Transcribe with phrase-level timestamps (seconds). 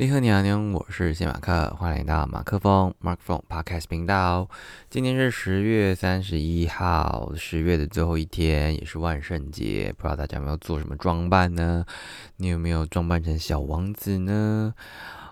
[0.00, 4.48] 你好，你好，你好，我是谢马克，欢迎来到马克风 （Mark Phone） Podcast 频道。
[4.88, 9.92] 今天是十月三十一号，十月的最后一天，也是万圣节。
[9.98, 11.84] 不知道大家有没有做什么装扮呢？
[12.36, 14.72] 你有没有装扮成小王子呢？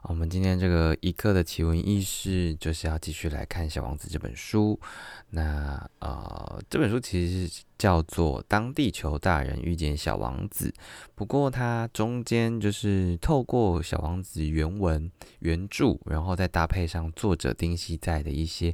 [0.09, 4.79] 我们今天这个一刻的奇闻异事，就是要继续来看《小王子》这本书。
[5.31, 10.69] 那呃，这本书其实是叫做《当地球大人遇见小王子》，
[11.17, 15.11] 不过它中间就是透过小王子原文
[15.41, 18.73] 原著，然后再搭配上作者丁西在的一些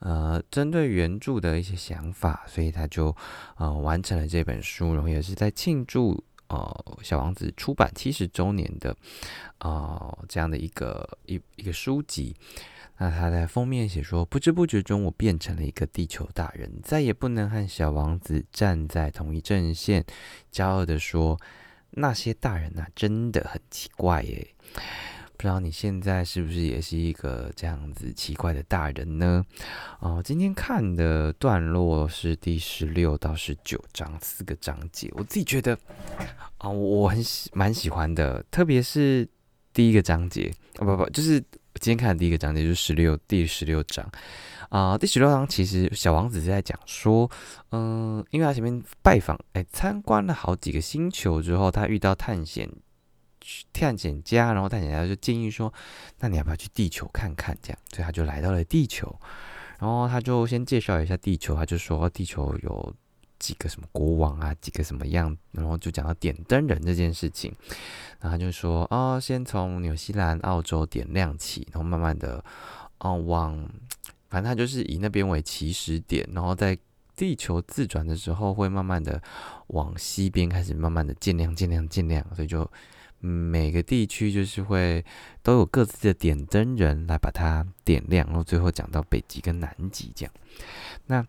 [0.00, 3.16] 呃针对原著的一些想法，所以他就
[3.56, 6.22] 呃完成了这本书，然后也是在庆祝。
[6.54, 8.96] 呃，小王子出版七十周年的，
[9.58, 12.36] 呃，这样的一个一一个书籍。
[12.98, 20.04] 那他在封面写说：“不知不觉中，我变成了一个地球大人，再也不能和小王子站在同一阵线。”
[20.52, 21.40] 骄傲的说
[21.90, 24.46] ：“那些大人呐，真的很奇怪耶。”
[25.36, 29.44] 不知道你现在是不是也是一个这样子奇怪的大人呢？
[29.98, 35.76] 哦，今天看的段落是第十六到十九章四个章节，我自己觉得
[36.58, 39.28] 啊，我很喜蛮喜欢的，特别是
[39.72, 41.40] 第一个章节啊，不不，就是
[41.80, 44.08] 今天看的第一个章节，就是十六第十六章
[44.68, 47.28] 啊，第十六章其实小王子是在讲说，
[47.72, 52.70] 嗯，因为他前面拜访哎参观了好几个星球之后，他遇到探险。
[53.72, 55.72] 探险家，然后探险家就建议说
[56.20, 59.14] ：“那你要不要去地球看看？”这样，所以他就来到了地球。
[59.78, 62.94] 然后他就先介绍一下地球，他就说地球有
[63.38, 67.54] 几个什么国王啊，几个什么样，然后就讲到点灯人这件事情。
[68.20, 72.42] 然后他就说：“哦，先从纽西兰、澳洲点亮起，然后慢慢的，
[73.00, 73.68] 哦，往
[74.30, 76.78] 反正他就是以那边为起始点，然后在
[77.14, 79.20] 地球自转的时候，会慢慢的
[79.66, 82.66] 往西边开始慢慢的渐亮、渐亮、渐亮，所以就。”
[83.24, 85.02] 每个地区就是会
[85.42, 90.34] 都有各自的点灯人来把它点亮，然后最后讲到北极跟南极这样。
[91.06, 91.26] 那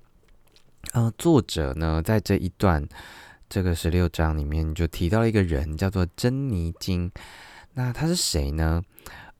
[0.91, 2.85] 呃，作者呢在这一段
[3.47, 7.09] 这个十六章里面就提到了一个人叫做珍妮金。
[7.73, 8.83] 那他是谁呢？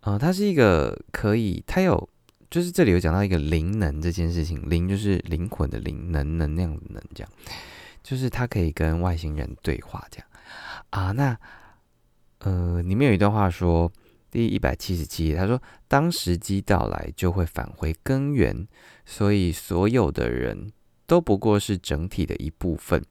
[0.02, 2.10] 呃，他是一个可以，他有
[2.50, 7.32] 就是这里有讲到一个灵能这件事情，灵就是灵魂的灵，能能量的能，这样
[8.02, 10.28] 就是他可以跟外星人对话这样
[10.92, 11.12] 啊。
[11.12, 11.38] 那
[12.40, 13.92] 呃，里面有一段话说，
[14.30, 18.68] 第一百七十七页，他说：“当时机到来，就会返回根源，
[19.06, 20.72] 所以所有的人
[21.08, 23.04] 都不过是整体的一部分。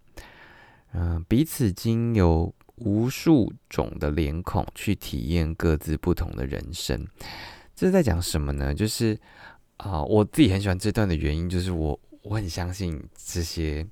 [0.92, 7.04] 嗯，彼此经由无数种的脸孔去体验各自不同的人生。
[7.74, 8.74] 这是在讲什么呢？
[8.74, 9.18] 就是
[9.78, 13.84] 啊，我自己很喜欢这段的原因，就是我我很相信这些。”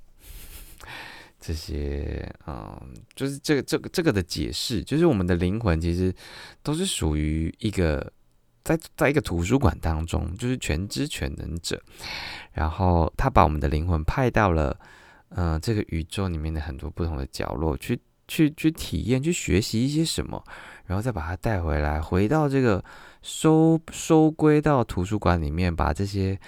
[1.44, 2.80] 这些，嗯，
[3.16, 6.14] 就是这个、这个、这个的解释，就是我们的灵魂其实
[6.62, 8.12] 都是属于一个
[8.62, 11.82] 在在一个图书馆当中，就是全知全能者，
[12.52, 14.78] 然后他把我们的灵魂派到了，
[15.30, 20.40] 嗯，这个宇宙里面的很多不同的角落，去去去体验，去学习一些什么，
[20.86, 22.84] 然后再把它带回来，回到这个
[23.20, 26.38] 收收归到图书馆里面，把这些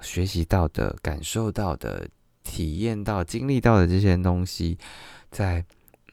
[0.00, 2.08] 学习到的、感受到的。
[2.44, 4.78] 体验到、经历到的这些东西，
[5.30, 5.64] 在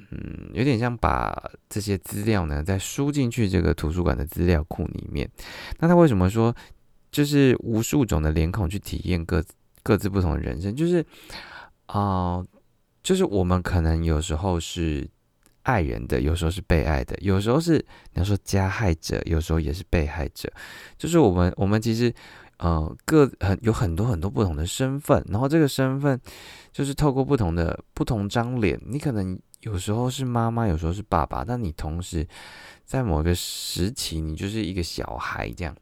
[0.09, 5.29] 嗯，有点像把这些资料呢，再输进去这个图书馆的资料库里面。
[5.79, 6.53] 那他为什么说
[7.11, 9.43] 就是无数种的脸孔去体验各
[9.83, 10.75] 各自不同的人生？
[10.75, 11.05] 就是
[11.85, 12.43] 啊，
[13.03, 15.07] 就是我们可能有时候是
[15.63, 17.73] 爱人的，有时候是被爱的，有时候是
[18.13, 20.51] 你要说加害者，有时候也是被害者。
[20.97, 22.13] 就是我们，我们其实。
[22.61, 26.21] 呃，各很有很多很多不同的身份，然后这个身份
[26.71, 32.27] 就是透过不同的不同张脸，你可能有时候是妈妈，有时候是爸爸，但你同时
[32.85, 35.75] 在某个时期，你就是一个小孩这样，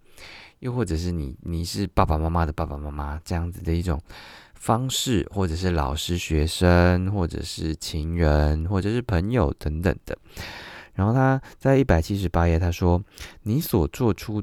[0.60, 4.02] 又或者是你你是爸爸妈妈的爸爸妈妈这样子的一种
[4.56, 10.18] 方式，或者是老师、学生，或者是情人，或者是朋友等等的。
[10.94, 13.04] 然后他在一百七十八页他说
[13.44, 14.42] ：“你所做出，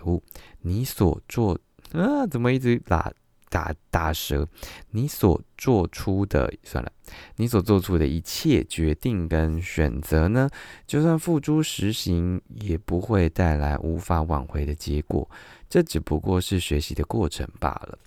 [0.00, 0.22] 哦，
[0.62, 1.58] 你所做。”
[1.92, 3.12] 啊，怎么一直打
[3.48, 4.46] 打打折？
[4.90, 6.90] 你所做出的算了，
[7.36, 10.50] 你所做出的一切决定跟选择呢？
[10.86, 15.28] 就算付诸实行，也不会带来无法挽回的结果。
[15.68, 17.98] 这只不过是学习的过程罢了。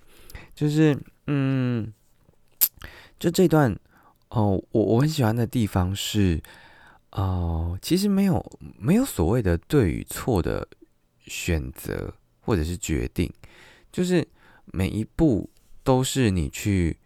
[0.53, 0.97] 就是，
[1.27, 1.93] 嗯，
[3.17, 3.73] 就这段
[4.29, 6.41] 哦，我我很喜欢的地方是，
[7.11, 8.45] 哦，其实没有
[8.77, 10.67] 没有所谓的对与错的
[11.21, 13.31] 选择或者是决定。
[13.91, 14.27] 就是
[14.65, 15.49] 每一步
[15.83, 16.97] 都是你去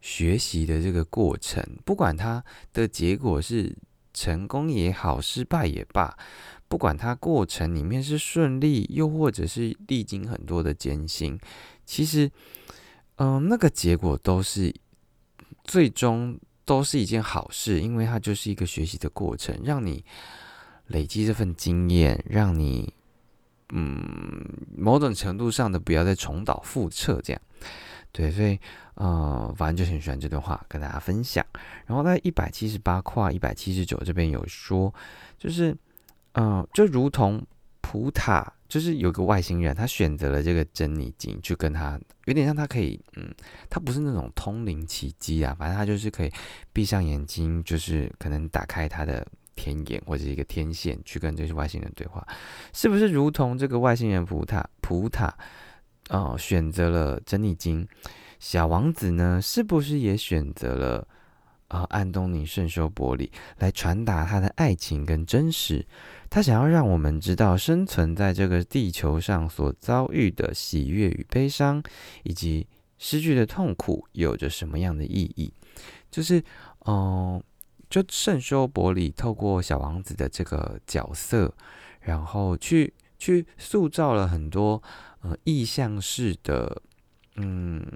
[0.00, 2.42] 学习的这个过程，不管它
[2.72, 3.76] 的结果是
[4.12, 6.16] 成功也好，失败也罢，
[6.68, 11.38] 不管它过程里面是顺利，又或者是历经很多的艰辛，
[11.84, 12.30] 其实，
[13.16, 14.74] 嗯，那个结果都是
[15.64, 20.04] 最终都是一件好事，因为它就是一个学习的过程，让你
[20.86, 22.94] 累积这份经验，让你，
[23.72, 24.44] 嗯，
[24.76, 27.42] 某种程度上的不要再重蹈覆辙，这样。
[28.12, 28.58] 对，所以，
[28.94, 31.44] 呃，反正就很喜欢这段话跟大家分享。
[31.86, 34.92] 然后在一百七十八跨一百七十九这边有说，
[35.38, 35.76] 就是，
[36.32, 37.40] 嗯，就如同
[37.80, 43.32] 普塔，就是有个外星人，他选择了这个珍妮金去跟他，有点像他可以，嗯，
[43.68, 46.32] 他不是那种通灵奇迹啊，反正他就是可以
[46.72, 49.24] 闭上眼睛，就是可能打开他的
[49.54, 52.26] 天眼或者一个天线去跟这些外星人对话，
[52.72, 55.34] 是不是如同这个外星人普塔普塔？
[56.08, 57.86] 哦，选择了珍妮金，
[58.40, 61.06] 小王子呢，是不是也选择了
[61.68, 61.86] 啊？
[61.90, 65.86] 安东尼圣修伯里来传达他的爱情跟真实，
[66.28, 71.80] 他想要让我们知道生存在这个地球上所遭遇的喜悦与悲伤，
[72.24, 72.66] 以及
[72.98, 75.52] 失去的痛苦有着什么样的意义。
[76.10, 76.42] 就是，
[76.86, 77.40] 嗯，
[77.90, 81.52] 就圣修伯里透过小王子的这个角色，
[82.00, 84.82] 然后去去塑造了很多。
[85.22, 86.80] 呃，意象式的，
[87.36, 87.86] 嗯，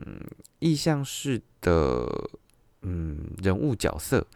[0.58, 2.06] 意象式的，
[2.82, 4.26] 嗯，人物角色，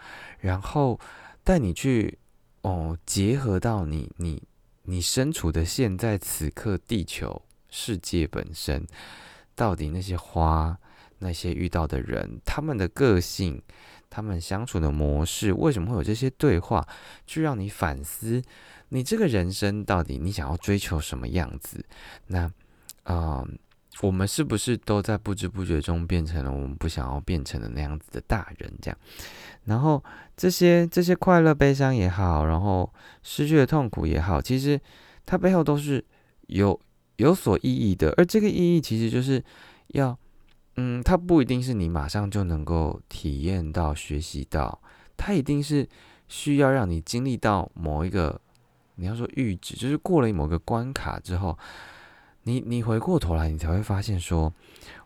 [0.40, 0.99] 然后
[1.44, 2.16] 带你去，
[2.62, 4.43] 哦，结合到你，你，
[4.84, 8.87] 你身处的现在此刻地球世界本身，
[9.54, 10.78] 到底那些花，
[11.19, 13.61] 那些遇到的人，他们的个性，
[14.10, 16.87] 他们相处的模式，为什么会有这些对话，
[17.26, 18.43] 去让你反思，
[18.88, 21.84] 你这个人生到底你想要追求什么样子？
[22.26, 22.50] 那。
[23.05, 23.43] 啊，
[24.02, 28.70] 我们是不是都在不知不觉中变成了我们不想要变成的那样子的大人？
[28.82, 28.99] 这样，
[29.64, 30.05] 然后
[30.37, 34.78] 这些这些快乐、悲伤也好，然后失去的痛苦也好，其实
[35.25, 36.04] 它背后都是
[36.49, 36.78] 有
[37.16, 38.12] 有所意义的。
[38.19, 39.43] 而这个意义其实就是
[39.94, 40.14] 要，
[40.78, 44.80] 嗯，它不一定是你马上就能够体验到、学习到，
[45.16, 45.88] 它一定是
[46.28, 48.40] 需要让你经历到某一个，
[48.94, 51.58] 你要说阈值，就是过了某个关卡之后。
[52.44, 54.50] 你你回过头来，你才会发现说，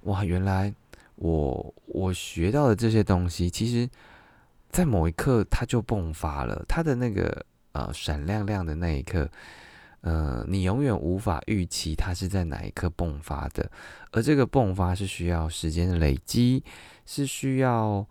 [0.02, 0.72] 哇，原来
[1.16, 3.88] 我我学到的这些东西，其实，
[4.70, 9.28] 在某一刻它就迸发了，它的那个呃闪亮亮的那一刻，
[10.02, 13.68] 呃，你永远无法预期它是在哪一刻迸发的，
[14.12, 16.62] 而这个迸发是需要时间的累积，
[17.06, 18.06] 是需要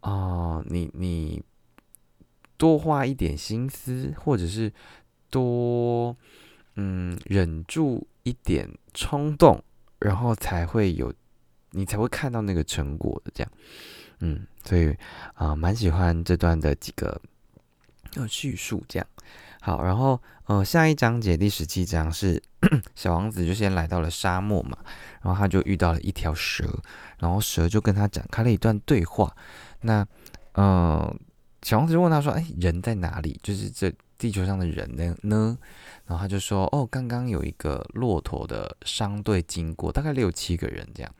[0.00, 1.42] 啊，你你
[2.58, 4.70] 多花一点心思，或者是
[5.30, 6.16] 多
[6.74, 8.06] 嗯忍住。
[8.26, 9.62] 一点冲动，
[10.00, 11.14] 然后才会有，
[11.70, 13.52] 你才会看到那个成果的这样，
[14.18, 14.92] 嗯，所以
[15.34, 17.22] 啊，蛮喜欢这段的几个
[18.16, 19.06] 呃叙述这样。
[19.66, 22.40] 好，然后呃，下一章节第十七章是
[22.94, 24.78] 小王子就先来到了沙漠嘛，
[25.20, 26.64] 然后他就遇到了一条蛇，
[27.18, 29.34] 然后蛇就跟他展开了一段对话。
[29.80, 30.06] 那
[30.52, 31.18] 嗯，
[31.62, 33.40] 小王子就问他说：“哎，人在哪里？
[33.42, 35.12] 就是这地球上的人呢？
[35.22, 35.58] 呢？”
[36.06, 41.12] 然后他就说：“哦，刚刚有一个骆驼的商队经过，大概六七个人这样。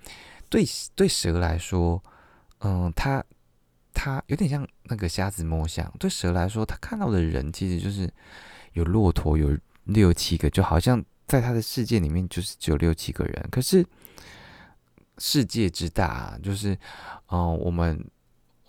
[0.49, 0.65] 对
[0.95, 2.01] 对蛇来说，
[2.61, 3.25] 嗯，他
[3.97, 5.91] 他有点像那个瞎子摸象。
[5.99, 8.07] 对蛇来说，他看到的人其实就是
[8.75, 13.49] 有骆驼，有六七个，就好像在他的世界里面就是只有六七个人。
[13.51, 13.83] 可是
[15.17, 16.77] 世界之大，就是
[17.31, 18.05] 嗯，我们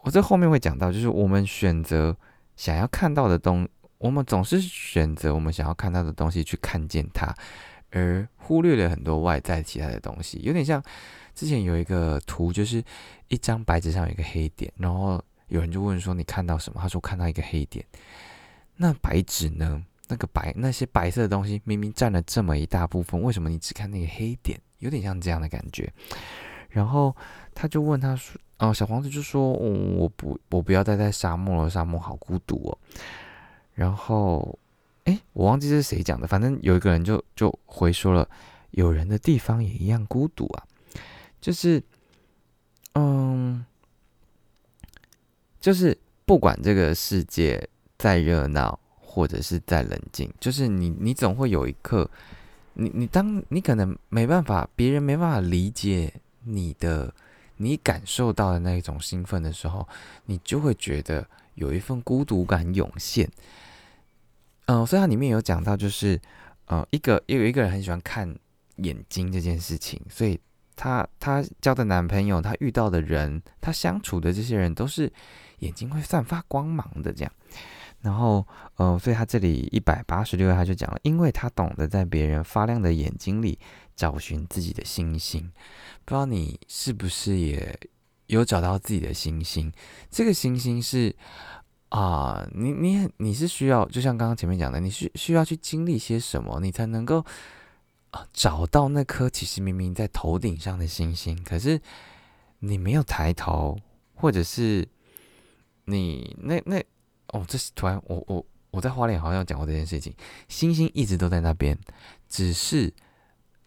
[0.03, 2.15] 我在后面会讲到，就是我们选择
[2.55, 3.67] 想要看到的东。”
[3.99, 7.35] 我们总是选择我们想要看到的东西去看见它，
[7.89, 10.39] 而忽略了很多外在其他的东西。
[10.43, 10.79] 有点像
[11.37, 12.83] 之前有一个图，就是
[13.27, 17.85] 一张白纸上有一个黑点，然后有人就问说：“你看到什么？”他说：“看到一个黑点。”
[18.75, 19.85] 那白纸呢？
[20.07, 24.59] 那个白那些白色的东西明明占了这么一大部分，为什么你只看那个黑点？
[24.79, 25.93] 有点像这样的感觉。
[26.69, 27.15] 然后
[27.53, 32.77] 他就问他说：“哦，小黄子就说：‘我不，我不要待在沙漠了，沙漠好孤独哦。’”
[33.75, 34.57] 然后，
[35.03, 38.27] 哎，我忘记是谁讲的，反正有一个人就就回说了，
[38.71, 40.65] 有人的地方也一样孤独啊，
[41.39, 41.81] 就是，
[42.93, 43.65] 嗯，
[45.59, 47.67] 就是不管这个世界
[47.97, 52.09] 再热闹或者是再冷静，就是你你总会有一刻，
[52.73, 56.13] 你你当你可能没办法，别人没办法理解
[56.43, 57.13] 你的，
[57.57, 59.87] 你感受到的那一种兴奋的时候，
[60.25, 63.29] 你就会觉得有一份孤独感涌现。
[64.65, 66.19] 嗯，所以它里面有讲到，就是
[66.65, 68.37] 呃，一个也有一个人很喜欢看
[68.75, 70.39] 眼睛这件事情，所以
[70.77, 75.11] 他他交的男朋友，他遇到的人，他相处的这些人，都是
[75.59, 77.31] 眼睛会散发光芒的这样。
[78.01, 83.57] 然后，呃，所以他这里一百八十六页他就讲了，因为他懂得在别人发亮的眼睛里
[83.95, 85.41] 找寻自己的星星。
[86.05, 87.77] 不知道你是不是也
[88.27, 89.73] 有找到自己的星星？
[90.11, 91.13] 这个星星是
[91.89, 97.25] 啊，你你你是需要，就像刚刚前面讲的，你需需要去经历些什么，你才能够
[98.11, 101.81] 啊找到那颗其实明明在头顶上的星星，可是
[102.59, 103.79] 你没有抬头，
[104.15, 104.87] 或者是
[105.85, 106.83] 你那那。
[107.33, 110.15] 哦，这是突然，我我我在花莲好像讲过这件事情。
[110.47, 111.77] 星星一直都在那边，
[112.29, 112.93] 只是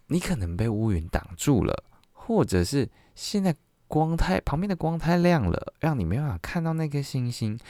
[0.07, 3.55] 你可能被乌云挡住了，或者是现在
[3.87, 7.61] 光太旁边的光太亮了，让你没办法看到那颗星星。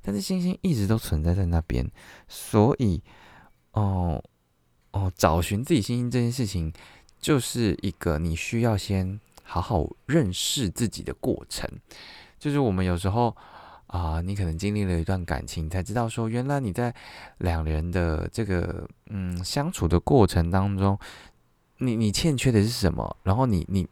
[0.00, 1.90] 但是星星一直都存在在那边，
[2.28, 3.02] 所以
[3.72, 4.22] 哦
[4.92, 6.72] 哦，找寻自己星星这件事情，
[7.20, 11.68] 就是一个你需要先好好认识自己的过程。
[12.38, 13.36] 就是我们有时候。
[13.90, 16.94] 啊，你可能经历了一段感情，才知道说，原来你在
[17.38, 20.96] 两人的这个嗯相处的过程当中，
[21.78, 23.16] 你你欠缺的是什么？
[23.24, 23.84] 然后你你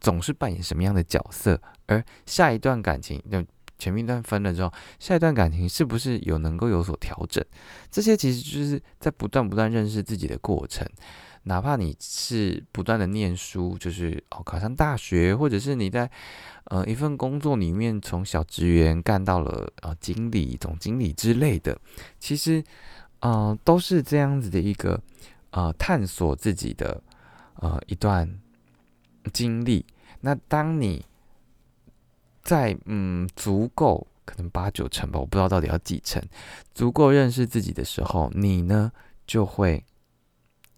[0.00, 1.62] 总是扮演什么样的角色？
[1.86, 3.40] 而下一段感情，就
[3.78, 7.44] 前面一段分了之后，下一段感情是不是有能够有所调整？
[7.90, 10.86] 这些其实就是在不断不断认识自己的过程。
[11.44, 16.10] 哪怕你是不断的念书，就是哦考上大学，或者是你在
[16.64, 21.78] 呃一份工作里面从小职员干到了呃经理、总经理之类的，
[22.18, 22.62] 其实
[23.20, 25.00] 呃都是这样子的一个
[25.50, 27.00] 呃探索自己的
[27.54, 28.28] 呃一段
[29.32, 29.86] 经历。
[30.20, 31.02] 那当你
[32.48, 36.22] 在嗯足够可能八九成吧，我不知道到底要几成，
[36.72, 38.90] 足够认识自己的时候，你呢
[39.26, 39.84] 就会。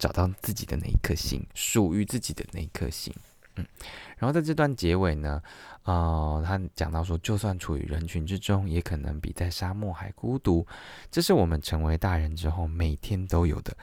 [0.01, 3.13] 找到自己的那一颗心，属于自己的那一颗心。
[3.57, 3.67] 嗯，
[4.17, 5.43] 然后在这段结尾呢，
[5.83, 10.67] 呃，他讲到说，就算处于人群之中，也可能比在沙漠还孤独。
[11.11, 13.77] 这是我们成为大人之后每天都有的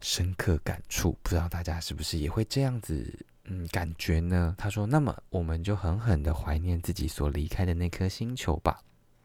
[0.00, 1.18] 深刻感触。
[1.20, 4.54] 不知道大家是不是也会这样子，嗯，感觉呢？
[4.58, 8.82] 他说，那么我们就狠狠的怀念自己所离开的那颗星球吧。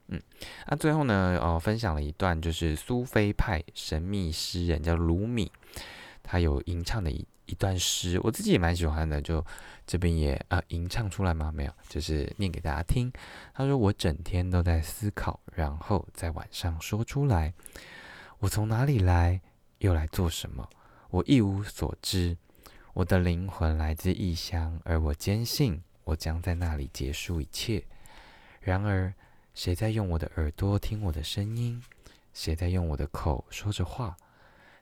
[0.08, 0.22] 嗯，
[0.68, 5.52] 那最后呢，呃，分享了一段就是苏菲派神秘诗人叫鲁米，
[6.22, 9.46] 他有吟唱的一一段诗，我自己也蛮喜欢的，就
[9.86, 11.52] 这边也呃吟唱出来吗？
[11.54, 13.12] 没有，就是念给大家听。
[13.54, 17.54] 他说：“我整天都在思考，然后在晚上说出来。
[18.40, 19.42] 我从哪里来，
[19.80, 20.70] 又来做什么？
[21.10, 22.38] 我一无所知。
[22.94, 27.84] 我的灵魂来自异乡，而我坚信我将在那里结束一切。
[28.62, 29.14] 然而。”
[29.54, 31.80] 谁在用我的耳朵听我的声音？
[32.34, 34.18] 谁在用我的口说着话？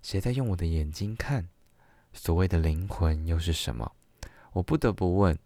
[0.02, 1.50] 谁在用我的眼睛看？
[2.14, 3.92] 所谓的灵魂又是什么？
[4.54, 5.38] 我不得不问。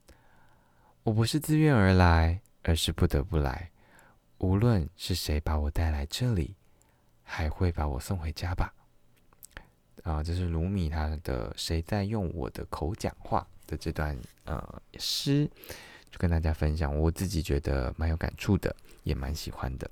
[1.01, 3.71] 我不是自愿而来，而是不得不来。
[4.37, 6.55] 无论是谁把我带来这里，
[7.23, 8.75] 还会把我送回家吧。
[10.05, 15.49] 啊，这是卢米他的“谁在用我的口讲话”的这段呃诗。
[16.11, 19.89] 就跟大家分享，我自己觉得蛮有感触的，也蛮喜欢的。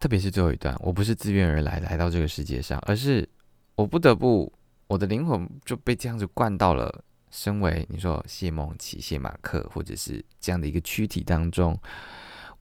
[0.00, 3.28] 特别是最后一段，我不是自愿而来来到这个世界上，而是
[3.76, 4.50] 我不得不，
[4.86, 11.78] 我的灵魂就被这样子灌到了身为你说谢梦琪、谢马克，或者是这样的一个躯体当中。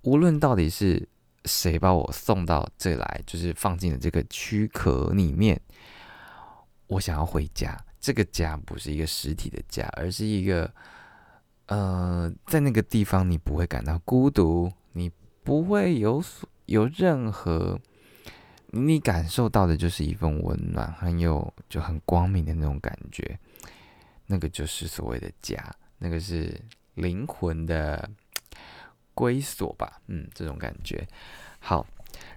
[0.01, 1.07] 无论到底是
[1.45, 5.59] 谁把我送到这来，就是放进了这个躯壳里面，
[6.87, 7.77] 我想要回家。
[7.99, 10.71] 这个家不是一个实体的家，而是一个。
[11.67, 15.09] 呃，在那个地方，你不会感到孤独，你
[15.45, 17.79] 不会有所有任何，
[18.67, 23.39] 你感受到的就是一份温暖，很有就很光明的那种感觉。
[24.25, 26.53] 那个就是所谓的家，那个是
[26.95, 28.07] 灵魂的
[29.13, 30.01] 归所吧？
[30.07, 31.07] 嗯，这种感觉。
[31.59, 31.85] 好，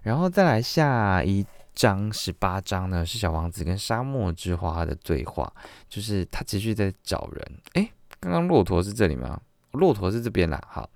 [0.03, 5.53] 然后再来下一章十八章呢，是小王子跟沙漠之花的对话，
[5.89, 7.91] 就是他持续在找人，哎。
[8.19, 9.41] 刚刚骆驼是这里吗？
[9.73, 10.61] 骆驼是这边啦。
[10.67, 10.89] 好，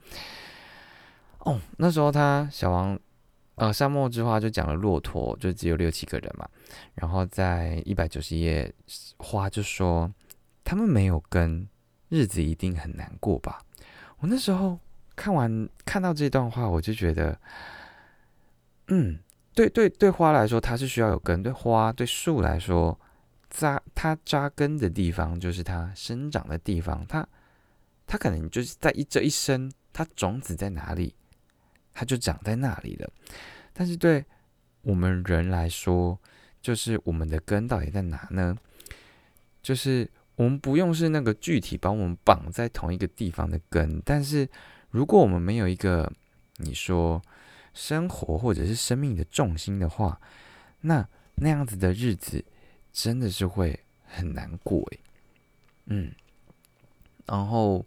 [1.40, 2.98] 哦，那时候他小王，
[3.56, 6.48] 呃，沙漠之花就讲了骆驼，就只有六七个人嘛。
[6.94, 8.72] 然后在一百九十页，
[9.18, 10.10] 花就说
[10.64, 11.68] 他们没有跟，
[12.08, 13.60] 日子一定很难过吧？
[14.20, 14.78] 我那时候
[15.20, 17.38] 看完看到这段话，我就觉得，
[18.88, 19.18] 嗯，
[19.54, 22.98] 对对对，花来说它是需要有根，对花对树来说。
[23.50, 27.26] 扎它扎根的地方就是它生长的地方，它
[28.06, 31.14] 它可能就是在一这一生，它种子在哪里，
[31.92, 33.10] 它就长在那里了。
[33.74, 34.24] 但是对
[34.82, 36.16] 我们人来说，
[36.62, 38.56] 就是我们的根到底在哪呢？
[39.60, 44.48] 就是我们不用是那个具体把我们绑在同一个地方的根，但是
[44.90, 46.12] 如果我们没有一个
[46.56, 47.22] 你说
[47.72, 50.20] 生活或者是生命的重心的话，
[50.80, 52.44] 那那样子的日子
[52.92, 55.00] 真的是会很难过诶。
[55.86, 56.12] 嗯，
[57.26, 57.86] 然后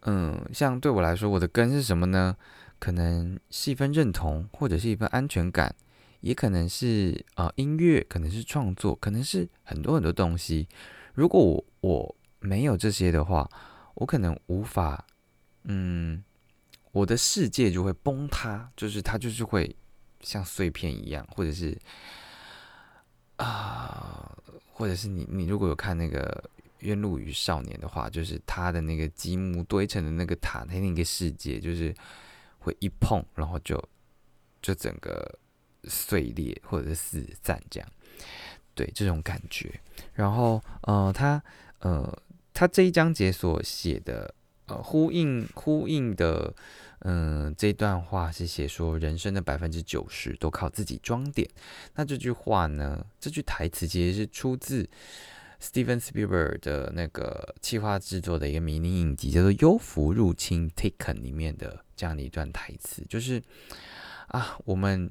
[0.00, 2.36] 嗯，像对我来说，我的根是什么呢？
[2.78, 5.74] 可能是一份认同，或者是一份安全感，
[6.20, 10.68] 也可能是啊音乐，可能是创作，可能是很多很多东西。
[11.12, 13.50] 如果我我没有这些的话，
[13.94, 15.04] 我可能无法，
[15.64, 16.22] 嗯，
[16.92, 19.74] 我的世界就会崩塌，就是它就是会
[20.20, 21.76] 像碎片一样，或者是
[23.36, 24.36] 啊，
[24.72, 31.94] 或者是你你如果有看那个《冤路与少年》的话，就是他的那个积木堆成的那个塔，他那个世界就是。
[32.60, 33.82] 会一碰，然后就
[34.60, 35.38] 就整个
[35.84, 37.88] 碎裂或者是四散这样，
[38.74, 39.80] 对这种感觉。
[40.12, 41.42] 然后呃，他
[41.78, 44.34] 呃，他这一章节所写的
[44.68, 46.54] 呃呼应呼应的
[47.00, 51.48] 嗯这段话是写说人生的百分之九十都靠自己装点。
[51.94, 54.88] 那这句话呢，这句台词其实是出自。
[55.60, 63.42] Steven Spielberg 的那个企划制作的一个迷你影集叫做《幽浮入侵》（Taken） 里面的这样的一段台词，就是
[64.28, 65.10] 啊，我们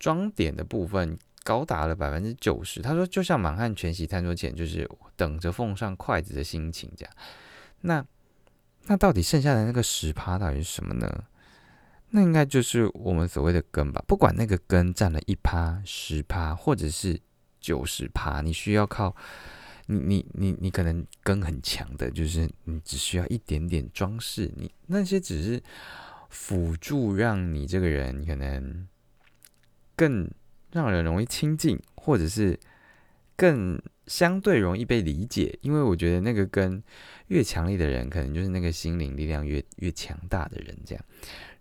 [0.00, 2.82] 装点的部分高达了百分之九十。
[2.82, 7.14] 他说，就像满汉全席餐桌前，就是等着奉上筷子的心情这样。
[7.82, 8.04] 那
[8.86, 11.24] 那到底剩下的那个十趴到底是什么呢？
[12.10, 14.02] 那应该就是我们所谓的根吧。
[14.06, 17.20] 不管那个根占了一趴、十趴，或者是
[17.60, 19.14] 九十趴，你需要靠。
[19.88, 25.62] 你你你你可能根很强的，就是你只需要一点点装饰，你那些只是
[26.28, 28.88] 辅助，让你这个人可能
[29.94, 30.28] 更
[30.72, 32.58] 让人容易亲近，或者是
[33.36, 35.56] 更相对容易被理解。
[35.62, 36.82] 因为我觉得那个跟
[37.28, 40.76] 越强烈的人，可能就是那个心灵力量越越强大的人。
[40.84, 41.04] 这样，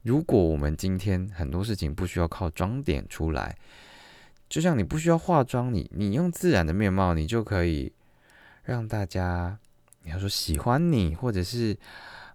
[0.04, 3.58] 如果我们今天很多事情不需要靠装点出来，
[4.50, 7.92] 就像你不需要化妆，你你用自然的面貌，你就可以。
[8.68, 9.60] 让大家，
[10.02, 11.78] 你要说喜欢你，或者是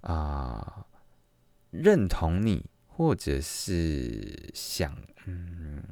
[0.03, 0.87] 啊
[1.73, 5.83] 认同你，或者是想嗯，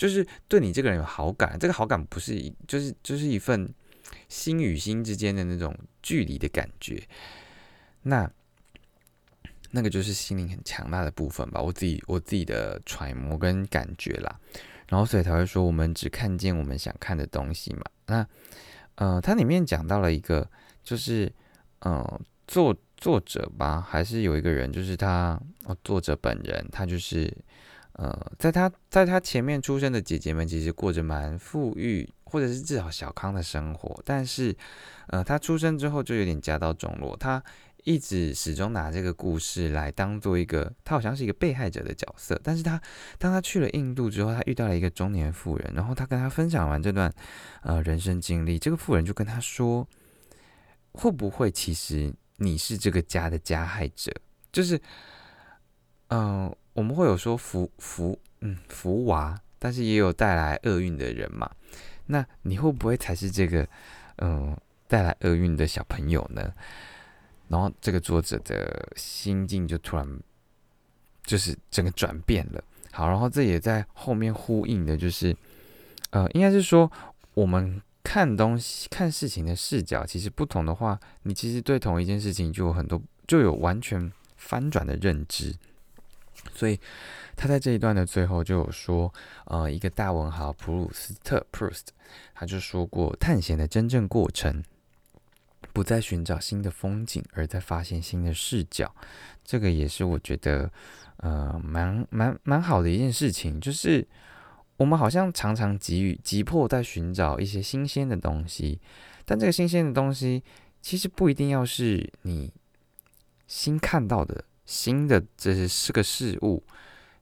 [0.00, 1.58] 就是对你这个人有好感。
[1.60, 3.70] 这个好感不是一，就是就是一份
[4.30, 7.06] 心与心之间的那种距离的感觉。
[8.00, 8.30] 那
[9.72, 14.40] 那个就是心灵很强大的部分吧，我自己我自己的揣摩跟感觉啦。
[14.88, 17.82] 然后所以才会说，我们只看见我们想看的东西嘛。
[18.06, 18.26] 那
[18.94, 20.50] 呃，它里面讲到了一个，
[20.82, 21.30] 就是
[21.80, 25.38] 呃，作作者吧，还是有一个人，就是他，
[25.84, 27.30] 作者本人，他就是
[28.00, 34.56] 呃，在他在他前面出生的姐姐们，其实过着蛮富裕，或者是至少小康的生活，但是
[35.08, 37.42] 呃，他出生之后就有点家道中落，他。
[37.84, 42.38] 一直始终拿这个故事来当做一个，他好像是一个被害者的角色。
[42.44, 42.78] 但是他
[43.16, 47.10] 当他去了印度之后，他遇到了一个中年妇人，然后他跟他分享完这段
[47.62, 49.88] 呃人生经历，这个妇人就跟他说
[50.92, 54.12] ：“会不会其实你是这个家的加害者？
[54.52, 54.78] 就是
[56.08, 61.50] 嗯，我们会有说福福嗯福娃，但是也有带来厄运的人嘛。
[62.06, 63.68] 那你会不会才是这个
[64.18, 64.56] 嗯
[64.88, 66.52] 带来厄运的小朋友呢？”
[67.48, 70.06] 然后这个作者的心境就突然
[71.24, 72.62] 就是整个转变了。
[72.92, 75.36] 好，然后这也在后面呼应的，就是
[76.10, 76.90] 呃，应该是说
[77.34, 85.54] 我们看东西、看事情的视角其实不同的话，你其实对同一件事情就有很多就有完全翻转的认知。
[86.54, 86.78] 所以
[87.36, 89.12] 他在这一段的最后就有说，
[89.46, 91.88] 呃，一个大文豪普鲁斯特 （Proust）
[92.34, 94.62] 他就说过，探险的真正过程。
[95.72, 98.92] 不再寻找新的风景，而在发现新的视角，
[99.44, 100.68] 这个也是我觉得，
[101.18, 103.60] 呃，蛮蛮蛮好的一件事情。
[103.60, 104.04] 就是
[104.78, 108.80] 我们好像常常急于急迫在寻找一些新鲜的东西，
[109.24, 110.42] 但这个新鲜的东西
[110.82, 112.52] 其实不一定要是你
[113.46, 116.62] 新看到的新的，这是是个事物，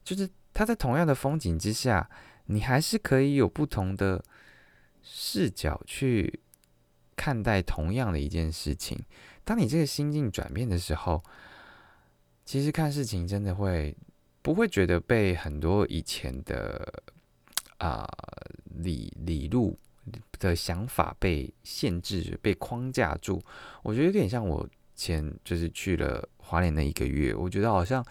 [0.03, 2.07] 就是它在同样的风景之下，
[2.45, 4.23] 你还是可以有不同的
[5.01, 6.39] 视角去。
[7.21, 8.97] 看待同样的一件事情，
[9.43, 11.21] 当你这个心境转变的时候，
[12.45, 13.93] 其实看事情真的会
[14.41, 17.03] 不会觉得被很多以前的
[17.77, 18.07] 啊
[18.63, 19.77] 理理路
[20.39, 23.41] 的想法被限制、被框架住？
[23.83, 24.65] 我觉得有点像我
[24.99, 28.05] 前就是去了华联的一个月，我觉得好像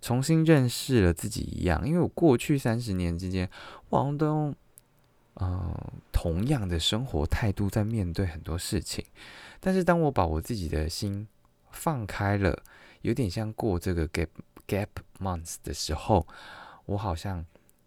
[0.00, 3.48] 重新认识了自己一样，因为我过去三十年之间，
[3.88, 4.54] 往都用。
[5.40, 5.74] 嗯，
[6.12, 9.04] 同样的生活态度在面对很多事情，
[9.58, 11.26] 但是当我把我自己的心
[11.72, 12.62] 放开了，
[13.00, 14.28] 有点像过这个 gap
[14.68, 14.86] gap
[15.18, 16.24] months 的时候，
[16.86, 17.44] 我好像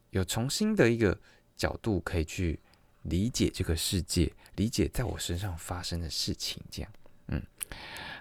[0.10, 1.18] 有重新的一个
[1.56, 2.60] 角度可以去
[3.04, 6.62] 理解这个世界，理解在我身上发生的事情。
[6.70, 6.92] 这样，
[7.28, 7.42] 嗯，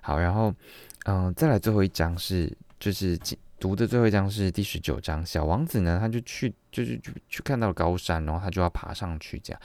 [0.02, 0.54] 好，然后，
[1.04, 3.18] 嗯，再来最后一章是，就是
[3.58, 5.24] 读的最后一章是第十九章。
[5.24, 9.60] 小王子呢，他就去，就是去去看到了高山，然后他就要爬上去，这样，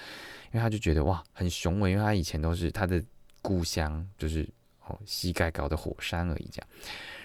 [0.51, 3.03] 因为他就觉得哇，很雄伟，因为他以前都是他的
[3.41, 4.47] 故乡，就是
[4.85, 6.67] 哦膝盖高的火山而已，这样。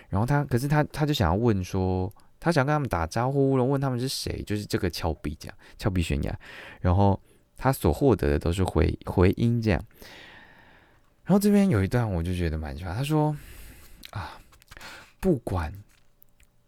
[0.08, 6.38] 然后他，可是他，他就想要问说，他想跟他们打招呼，然后问他们是谁，就是这个峭壁这样，峭壁悬崖。
[6.80, 7.20] 然后
[7.56, 9.84] 他所获得的都是回回音这样。
[11.26, 13.36] 然后这边有一段我就觉得蛮喜欢，他说
[14.12, 14.40] 啊，
[15.20, 15.70] 不管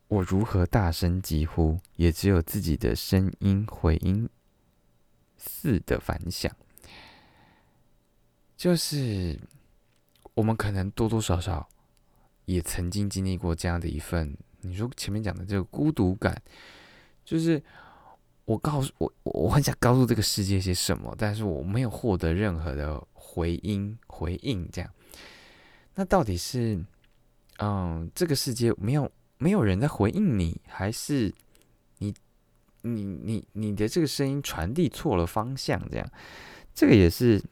[0.09, 4.29] 我如何大声疾呼，也只有自己的声音回音
[5.39, 6.55] 似的反响。
[8.57, 9.41] 就是
[10.35, 11.67] 我们可能多多少少。
[12.49, 16.35] 也曾经经历过这样的一份，你说前面讲的这个孤独感，
[17.23, 17.63] 就是
[18.47, 24.91] 我告诉我，我很想告诉这个世界些什么，但是我没有获得任何的回音回应，这样，
[25.95, 26.83] 那到底是，
[27.59, 31.33] 嗯，这个世界没有没有人在回应你，还是
[31.99, 32.15] 你
[32.81, 35.79] 你你你的这个声音传递错了方向？
[35.91, 36.11] 这样，
[36.75, 37.43] 这个也是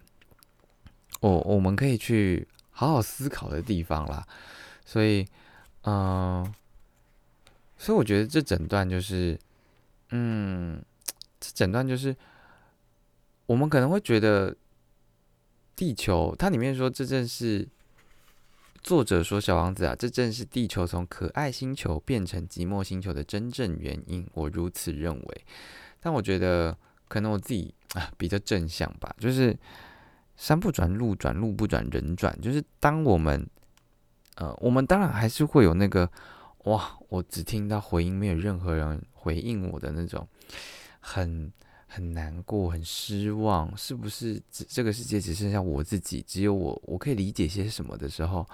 [1.21, 4.27] 我我们可以去好好思考的地方啦。
[4.85, 5.27] 所以，
[5.83, 6.55] 嗯，
[7.77, 9.39] 所以我觉得这整段就是，
[10.11, 10.83] 嗯，
[11.39, 12.17] 这整段就是，
[13.45, 14.57] 我们可能会觉得，
[15.77, 17.69] 地球它里面说这正是
[18.83, 24.27] 作者说小王子啊，这正是地球从可爱星球变成寂寞星球的真正原因。
[24.33, 25.45] 我如此认为，
[26.01, 29.57] 但我觉得可能我自己啊比较正向吧，就是
[30.37, 33.49] 山不转路转，路不转人转，就是当我们。
[34.39, 36.11] 呃，我们当然还是会有那个，
[36.65, 40.29] 哇，我只听到回音，没有任何人回应我的那种，
[41.01, 41.51] 很
[41.87, 44.43] 很难过，很失望，是不是？
[44.51, 48.47] 只这个世界只剩下我自己，只有我，我可以理解些什么的时候，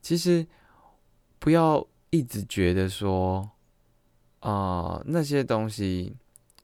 [0.00, 0.46] 其实
[1.38, 3.50] 不要一直觉得说，
[4.40, 6.14] 啊，那些东西，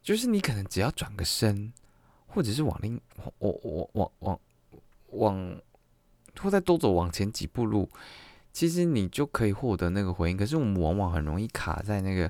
[0.03, 1.73] 就是你可能只要转个身，
[2.27, 3.01] 或者是往另，
[3.39, 4.41] 我我往往
[5.11, 5.61] 往。
[6.41, 7.89] 或再多走往前几步路，
[8.53, 10.37] 其实你就可以获得那个回应。
[10.37, 12.29] 可是我们往往很容易卡在那个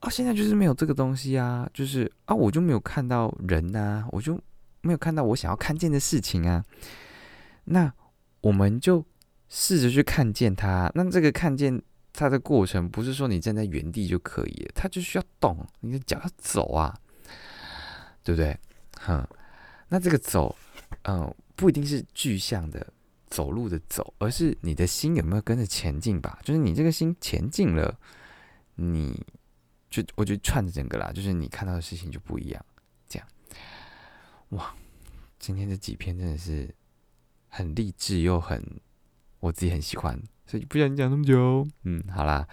[0.00, 4.40] 啊，现在就是没有这个东西啊，就是啊，我就没有看到人呐，我就
[4.80, 6.64] 没有看到我想要看见的事情啊。
[7.64, 7.92] 那
[8.40, 9.04] 我们就
[9.48, 10.90] 试着去看见它。
[10.94, 11.82] 那这个看见
[12.12, 16.96] 它的过程，不是说你站在原地就可以了，它就需要动，你的脚要走啊，
[18.22, 18.58] 对不对？
[19.00, 19.26] 哼，
[19.88, 20.54] 那这个走，
[21.02, 22.86] 嗯，不一定是具象的。
[23.30, 26.38] 走路的走，而是你的心有没有跟着前进吧？
[26.42, 27.94] 就是你这个心前进了，
[28.76, 29.22] 你
[29.90, 32.64] 就我觉得串着整个啦，就是你看到的事情就不一样。
[33.08, 33.28] 这样，
[34.50, 34.74] 哇，
[35.38, 36.74] 今天这几篇真的是
[37.48, 38.62] 很励志又很
[39.40, 41.66] 我自己很喜欢，所以不想讲那么久。
[41.84, 42.46] 嗯，好啦，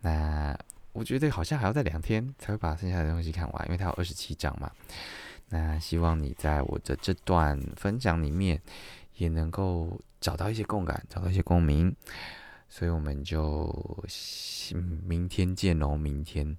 [0.00, 0.58] 那
[0.92, 4.70] 我觉得好像还要再两天才会把剩下的东西看完，因为它有二十七章嘛。
[5.48, 8.60] 那希望你在我的这段分享里面
[9.16, 10.00] 也能够。
[10.22, 11.92] 找到一些共感，找到一些共鸣，
[12.68, 13.68] 所以我们就
[15.04, 15.96] 明天见喽！
[15.96, 16.56] 明天，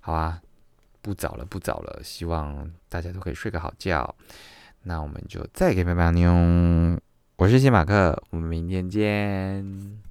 [0.00, 0.40] 好啊，
[1.02, 4.14] 不早了，不早了，希望大家都可以睡个好觉。
[4.82, 6.98] 那我们就再给拜拜妞，
[7.36, 10.09] 我是谢马克，我们明天见。